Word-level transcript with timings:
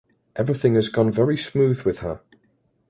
Everything 0.35 0.73
has 0.73 0.89
gone 0.89 1.11
very 1.11 1.37
smooth 1.37 1.83
with 1.83 1.99
her. 1.99 2.21